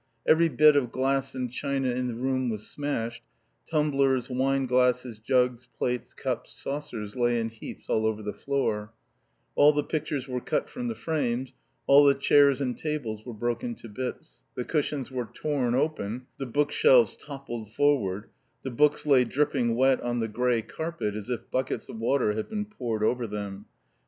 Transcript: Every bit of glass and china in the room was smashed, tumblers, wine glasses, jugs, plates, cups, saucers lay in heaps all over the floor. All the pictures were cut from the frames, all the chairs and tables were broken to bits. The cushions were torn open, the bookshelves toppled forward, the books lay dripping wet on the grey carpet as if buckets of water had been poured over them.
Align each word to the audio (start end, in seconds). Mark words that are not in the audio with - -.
Every 0.25 0.49
bit 0.49 0.75
of 0.75 0.91
glass 0.91 1.35
and 1.35 1.51
china 1.51 1.89
in 1.89 2.07
the 2.07 2.15
room 2.15 2.49
was 2.49 2.65
smashed, 2.65 3.21
tumblers, 3.69 4.31
wine 4.31 4.65
glasses, 4.65 5.19
jugs, 5.19 5.67
plates, 5.77 6.15
cups, 6.15 6.53
saucers 6.59 7.15
lay 7.15 7.39
in 7.39 7.49
heaps 7.49 7.85
all 7.87 8.07
over 8.07 8.23
the 8.23 8.33
floor. 8.33 8.93
All 9.53 9.73
the 9.73 9.83
pictures 9.83 10.27
were 10.27 10.41
cut 10.41 10.71
from 10.71 10.87
the 10.87 10.95
frames, 10.95 11.53
all 11.85 12.03
the 12.03 12.15
chairs 12.15 12.59
and 12.61 12.75
tables 12.75 13.23
were 13.27 13.33
broken 13.35 13.75
to 13.75 13.87
bits. 13.89 14.41
The 14.55 14.65
cushions 14.65 15.11
were 15.11 15.29
torn 15.31 15.75
open, 15.75 16.25
the 16.39 16.47
bookshelves 16.47 17.15
toppled 17.15 17.71
forward, 17.71 18.27
the 18.63 18.71
books 18.71 19.05
lay 19.05 19.23
dripping 19.23 19.75
wet 19.75 20.01
on 20.01 20.19
the 20.19 20.27
grey 20.27 20.63
carpet 20.63 21.13
as 21.13 21.29
if 21.29 21.51
buckets 21.51 21.89
of 21.89 21.99
water 21.99 22.33
had 22.33 22.49
been 22.49 22.65
poured 22.65 23.03
over 23.03 23.27
them. 23.27 23.67